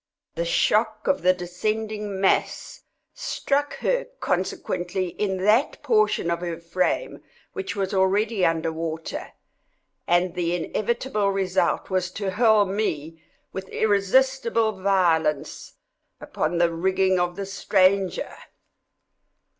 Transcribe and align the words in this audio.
The 0.33 0.45
shock 0.45 1.05
of 1.07 1.21
the 1.21 1.31
descending 1.31 2.19
mass 2.19 2.85
struck 3.13 3.75
her, 3.81 4.07
consequently, 4.19 5.09
in 5.09 5.37
that 5.45 5.83
portion 5.83 6.31
of 6.31 6.41
her 6.41 6.57
frame 6.59 7.21
which 7.53 7.75
was 7.75 7.93
already 7.93 8.43
under 8.43 8.73
water, 8.73 9.33
and 10.07 10.33
the 10.33 10.55
inevitable 10.55 11.29
result 11.29 11.91
was 11.91 12.09
to 12.13 12.31
hurl 12.31 12.65
me, 12.65 13.21
with 13.53 13.69
irresistible 13.69 14.71
violence, 14.71 15.73
upon 16.19 16.57
the 16.57 16.73
rigging 16.73 17.19
of 17.19 17.35
the 17.35 17.45
stranger. 17.45 18.33